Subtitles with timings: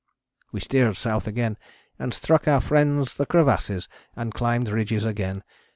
[0.51, 1.57] We steered south again
[1.99, 5.43] and struck our friends the crevasses and climbed ridges again.